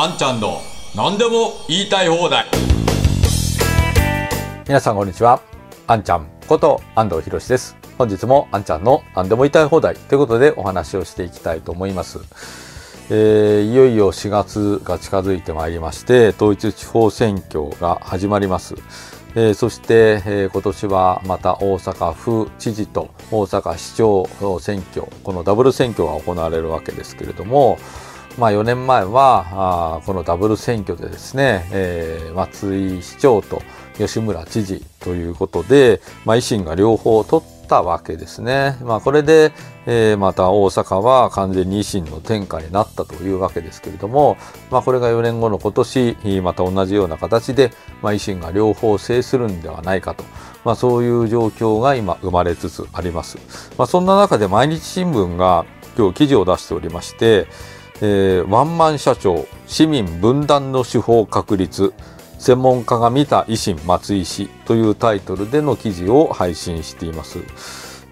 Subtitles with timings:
[0.00, 0.60] あんちゃんの
[0.94, 2.46] 何でも言いたい放題
[4.68, 5.42] 皆さんこんにちは。
[5.88, 7.76] あんちゃんこと安藤博です。
[7.98, 12.20] 本日もあんちゃんの何でも言いたい放題ということでお話をしていきたいと思います。
[13.10, 18.76] えーいよいよ4月が近づいてまいりまして、統一地方選挙が始まります。
[19.34, 24.28] えーそして、えー今年はまた大阪府知事と大阪市長
[24.60, 27.78] 選挙、このダブル選挙が行われるわけですけれども、
[28.38, 33.60] まあ4年前は、あこのダブル選挙でですね、えー松井市長と
[33.96, 38.78] 吉村知事ということで、まあ維新が両方取ったわけですね。
[38.84, 39.52] まあこれで、
[39.86, 44.36] えーまた大阪は完全に維新の天下になったというわけですけれども、
[44.70, 50.22] まあこれが4年後の今年、また同じような形で、まあ維新が両方制するんではないかと。
[50.64, 53.38] まあそういう状況が今生まれつつあります。
[53.76, 55.66] まあそんな中で毎日新聞が
[55.96, 57.48] 今日記事を出しておりまして、
[58.00, 61.92] えーワンマン社長市民分断の手法確立
[62.38, 67.38] 専門家が見た維新松井氏というタイトルでの記事を配信しています。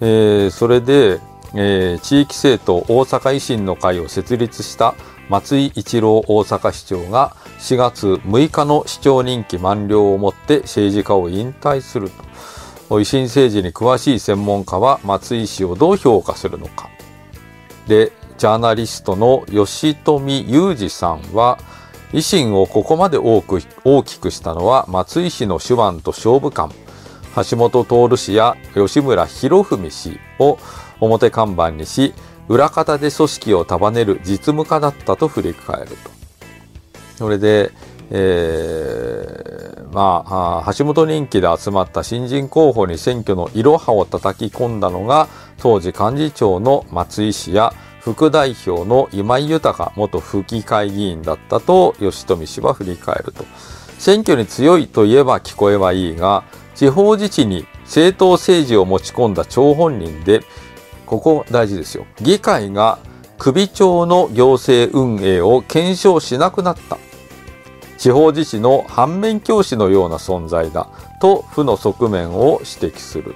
[0.00, 1.20] えーそれで、
[1.54, 4.94] えー地域政党大阪維新の会を設立した
[5.28, 12.24] 松井一郎大阪市長が4月6日の市長任期満了をもって政治家を引退すると。
[12.90, 16.90] 維新政治に詳しい専門家は松井氏をどう評価するのか。
[17.88, 21.58] で、ジャーナリストの吉富裕二さんは、
[22.12, 26.72] 維新をここまで多く大きくしたのは松井氏の手腕と勝負感、
[27.48, 30.58] 橋本徹氏や吉村博文氏を
[31.00, 32.14] 表看板にし、
[32.48, 36.10] 裏方で組織を束ねる実務家だったと振り返ると。
[37.16, 37.72] それで、
[38.10, 40.24] えーま
[40.66, 47.72] あ、橋本人気で集まった新人候補に選挙のいろはを叩き込んだのが、当時幹事長の松井氏や
[48.04, 53.46] 副代表の今井豊元府議会議員だったと吉富氏は振り返ると。
[53.98, 56.44] 選挙に強いといえば聞こえはいいが、
[56.74, 60.42] 地方自治に政党政治を持ち込んだ張本人で、
[61.06, 62.04] ここ大事ですよ。
[62.20, 62.98] 議会が
[63.38, 66.98] 首長の行政運営を検証しなくなった。
[67.96, 70.88] 地方自治の反面教師のような存在だ
[71.22, 73.34] と負の側面を指摘すると。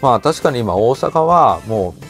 [0.00, 2.07] まあ確かに今大阪はもう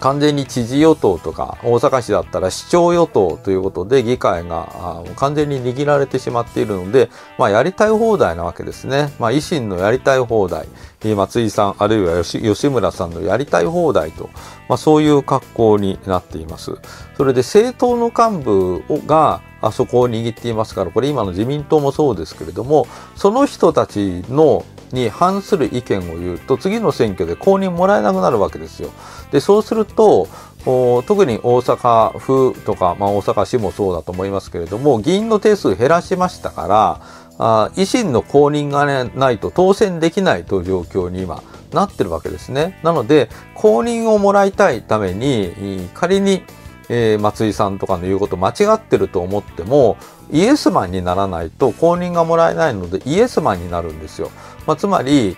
[0.00, 9.12] 完全に知事与党とか大阪市だったら市長与党ということで議会が完全に握られてしまっているので、まあやりたい放題なわけですね。
[9.18, 10.66] まあ維新のやりたい放題、
[11.14, 14.30] 松井さんあるいは吉村さんのやりたい放題と、
[14.68, 16.72] まあそういう格好になっています。
[17.16, 22.86] それで政党の幹部があそこを握っていますから、これ今の自民党もそうですけれども、
[23.16, 28.90] その人たちのに反する意見を言うと、次の選挙で公認もらえなくなるわけですよ。
[29.30, 30.28] で、そうすると、
[30.66, 37.00] お特に大阪府とか、まあ大阪市もそうだと思いますけれども、議員の定数減らしましたから、
[37.38, 41.42] あ維新の公認が、ね、ないと当選できないという状況に今
[41.72, 42.78] なってるわけですね。
[42.82, 46.42] なので、公認をもらいたいために、仮に、
[46.92, 49.96] えー松井さんとかの言うこと間違ってると思っても、
[50.32, 54.30] イエスマンにならないと公認がもらえないので、イエスマンになるんですよ。
[54.66, 55.36] まあ、つまり、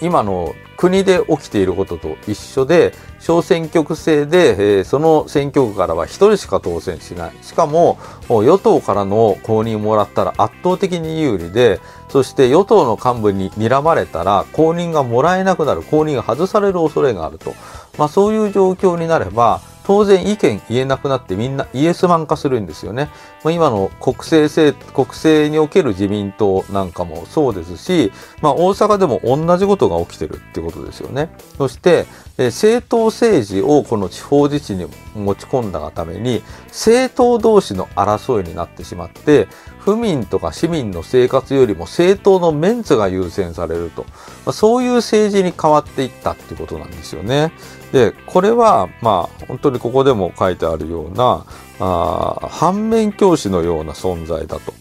[0.00, 7.32] 今の国で起きていることと一緒で、小選挙区制で、その選挙区からは一人しか当選しない。
[7.42, 7.98] しかも、
[8.28, 17.54] 与党からの公認をもらったら圧倒的に有利で、そして与党の幹部に睨まれたら公認がもらえなくなる、公認が外される恐れがあると。
[17.98, 23.10] まあそういう状況になれば、当然意見言えなくなってみんなイエスマン化するんですよね。
[23.44, 31.30] まあ、今の国政政、国政における自民党なんかもそうですし、まあ大阪でも同じことが起きてるってことですよね。
[31.58, 32.06] そして、
[32.38, 39.48] え政党政治をこの地方自治に持ち込んだがために、政党同士の争いになってしまって、
[39.84, 44.06] 府民とか市民の生活よりも政党のメンツが優先されると。
[44.46, 47.52] まあ、そういう政治に変わっていったっていうことなんですよね。
[47.92, 51.44] で、これは、まあ、本当にここでも書いてあるような、
[51.80, 54.72] あ反面教師のような存在だと。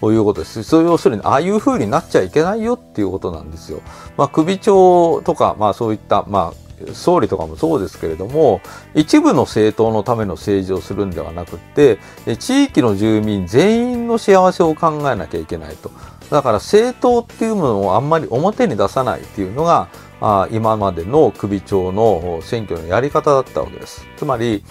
[0.00, 0.64] こういうことです。
[0.64, 3.80] そう要するに、ああいう風になっちゃいけないよっていうことなんですよ。
[4.16, 6.61] まあ、首長とか、まあそういった、まあ、
[6.92, 8.60] 総理とかもそうですけれども、
[8.94, 11.98] 一部の政党のための政治をするんではなくって、
[12.38, 15.90] 地域の住民全員の幸せを考えなきゃいけないと。
[16.30, 19.88] だから政党っていうものをあんまり表に出さないっていうのが、
[20.20, 24.06] あ今までの首長の選挙のやり方だったわけです。
[24.16, 24.64] つまり、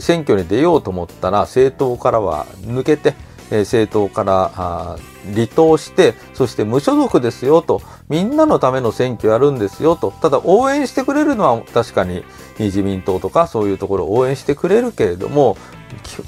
[0.00, 3.14] 選挙に出ようと思ったら政党からは抜けて、
[3.52, 4.96] え政党から
[5.34, 12.24] 離党して、そして無所属ですよと、みんなのための選挙やるんですよと、ただ応援してくれるのは確かに
[12.58, 15.56] 自民党とかそういうところを応援してくれるけれども、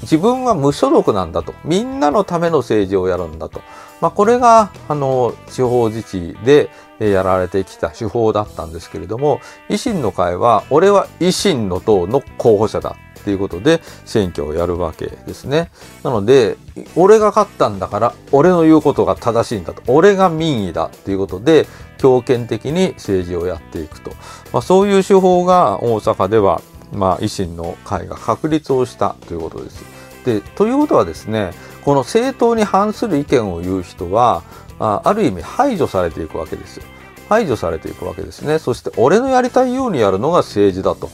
[0.03, 1.55] 自分は無所属なんだと。
[1.63, 3.61] みんなのための政治をやるんだと。
[3.99, 6.69] まあ、これが、あの、地方自治で
[6.99, 12.95] やられてきた手法だったんですけれども、維新の会は、俺は維新の党の候補者だ
[13.25, 15.71] っていうことで選挙をやるわけですね。
[16.03, 16.57] なので、
[16.95, 19.81] 俺が勝ったんだから、俺の言うことが正しいんだと。
[19.87, 21.65] 俺が民意だっていうことで、
[21.97, 24.11] 強権的に政治をやっていくと。
[24.53, 26.61] まあ、そういう手法が大阪では、
[26.93, 29.83] まあ、維新の会が確立をしたということです。
[30.23, 31.49] で、ということはですね、
[31.83, 34.43] この政党に反する意見を言う人は、
[34.77, 36.83] あある意味排除されていくわけですよ。
[37.27, 38.59] 排除されていくわけですね。
[38.59, 41.09] そして、俺のやりたいようにやるのが政治だと。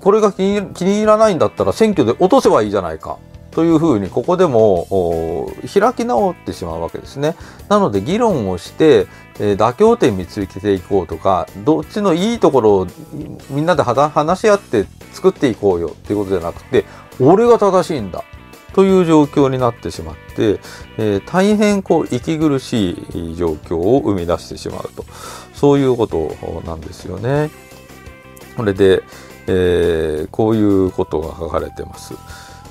[0.00, 3.18] これが気に気に入らないんだったら選挙で落とせばいいじゃないか。
[3.52, 7.36] というふうにここでも開き直ってしまうわけですね。
[7.68, 9.06] なので議論をして、
[9.38, 12.86] えー、妥協点見つけていこうとかどっちのいいところを
[13.50, 16.86] みんなで話し合って作っていこうよっていうことじゃなくて
[17.20, 18.24] 俺が正しいんだ
[18.72, 20.58] という状況になってしまって、
[20.96, 25.04] えー、大変こう息苦しい状況を生み出してしまうと
[25.52, 26.34] そういうこと
[26.64, 27.50] なんですよね。
[28.56, 29.02] これで、
[29.46, 32.14] えー、こういうことが書かれてます。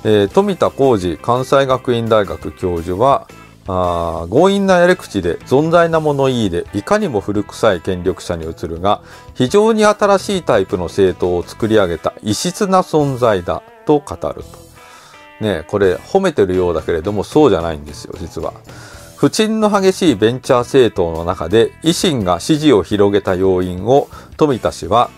[0.04, 3.28] えー、富田浩二関西学院大学教授は
[3.68, 9.02] あ強引なやり口で存在な物言いでいかにも古臭い権力者に移るが
[9.34, 14.62] 非常に新しいタイプの政党を作り上げた異質な存在だと語ると。
[15.40, 18.54] ねこれ褒めてるようだけれどもそうじゃないんですよ実は。
[19.16, 25.10] 不沈の激しいベンチャー政党の中で維新が支持を広げた要因を富田氏は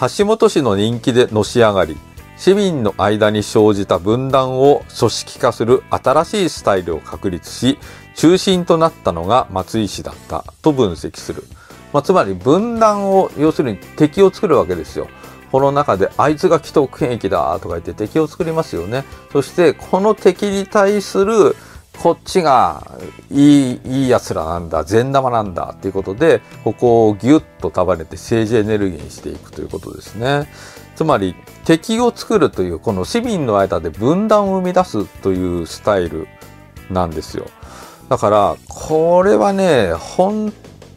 [0.00, 1.96] 橋本氏の人気でのし上がり
[2.36, 7.78] 市民の間に生じた分断を組織化する新しいスタイルを確立し
[8.16, 11.44] 中心となったのが松井氏だったと分析する、
[11.92, 15.08] まあ、つまり分断を要するに敵を作るわけですよ。
[15.52, 19.04] この中であいつが既得権益だとか言って敵を作りますよね。
[19.30, 21.54] そしてこの敵に対する
[21.98, 22.98] こっちが
[23.30, 30.48] いいいい奴らなんだ善玉なんだっていうことでここをギュッと束ねて政治エネルギーにしていくということですね。
[30.96, 36.28] つまり敵を作るというこの市民の間で分断を生み出すというスタイル
[36.90, 37.46] なんですよ。
[38.08, 40.52] だからこれはね本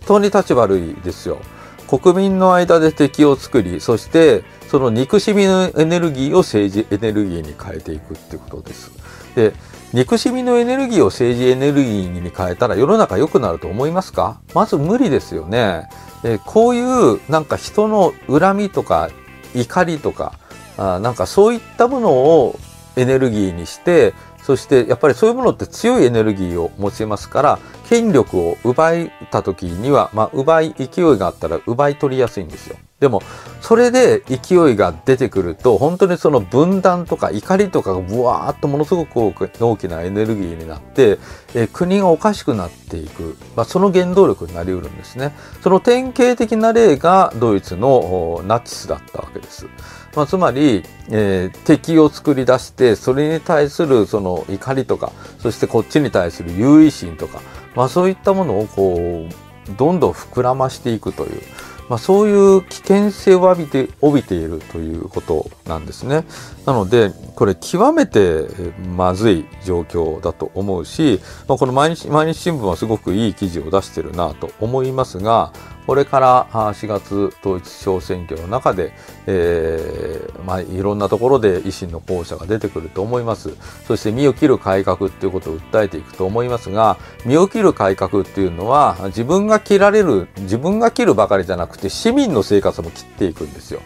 [0.05, 1.39] 当に立ち悪いですよ。
[1.88, 8.92] 国民の間で敵を作りそしてその憎しみのエネルギーを政治エネルギーに変えていくっていうことです。
[9.36, 9.54] で
[9.94, 14.42] 憎しみのエネルギーを政治エネルギーに変えたら世の中良くなると思いますか？
[14.54, 15.88] まず無理ですよね。
[16.24, 19.10] えこういうなんか人の恨みとか
[19.56, 20.34] 怒りとか
[20.78, 22.60] あなんかそういったものを
[22.96, 32.78] エネルギーにしてそしてやっぱりそういうものって強いエネルギーを持ちますから権力を奪った時には、まあ、奪い勢いがあったら奪い取りやすいんですよ。
[32.99, 33.21] でも
[33.61, 39.19] それで勢いが出てくると本当にその分断とか怒りとかがブワーッとものすごく
[39.59, 41.19] 大きなエネルギーになって、
[41.53, 45.35] え国がおかしくなっていく、まあ、その原動力になりうるんですね。
[45.61, 49.67] その典型的な例がドイツのナチスだったわけです。
[50.15, 57.39] まあ、つまり、えー、敵を作り出してそれに対するその怒りとかそしてこっちに対する優位心とか、
[57.75, 61.41] まあ、そういったものをこうどんどん膨らましていくという。
[61.89, 66.25] まあ、そういう危険性を帯びて帯びているということなんですね。
[66.66, 68.48] なのでこれ極めて
[68.95, 75.54] まずい状況だと思うし、まあ、この毎日毎日新聞はすごくいい記事を出してるなと思いますが
[75.87, 78.91] これから4月統一地方選挙の中で、
[79.25, 83.56] えーまあ、いろんなところで維新の候補者が出てくると思います。
[83.87, 93.81] そして身を切る改革っていうことを訴えていくと思いますが身を切る改革っていうのは自分が切られる自分が切るばかりじゃなくて市民の生活も切っていくんですよ。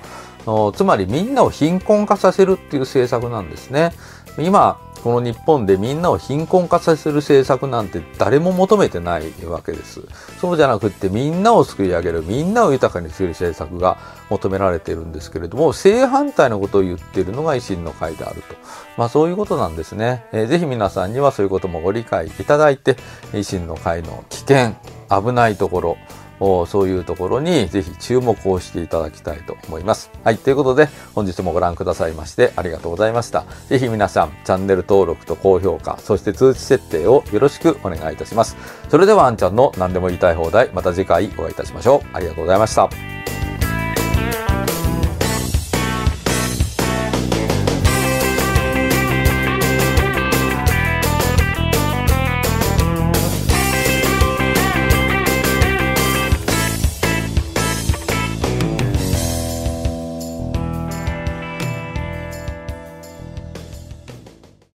[0.74, 3.94] つまりみんなを貧困化させるっていう政策なんですね。
[4.40, 10.02] 今この日本でみんなを貧困化させる政策なんて誰も求めてないわけです。
[10.40, 13.98] そうじゃなくってみんなを救い上げる、みんなを豊かにする政策が
[14.30, 18.56] 求められているんですけれども、正反対のことを言っているのが維新の会であると。
[18.98, 20.26] まあそういうことなんですね。
[20.32, 22.96] えー、ぜひ皆さんにはそういうこともご理解いただいて、
[23.34, 24.76] 維新の会の危険、
[25.10, 25.98] 危ないところ、
[26.68, 30.10] そういうところにぜひ注目をしていただきたいと思います。
[30.24, 33.46] はい、ということで本日もご覧くださいましてありがとうございました。
[33.68, 38.58] ぜひ皆さんチャンネル登録と高評価、そして通知設定をよろしくお願いいたします。
[38.90, 42.08] それではあんちゃんの何でも言いたい放題、また次回お会いいたしましょう。
[42.14, 42.90] ありがとうございました。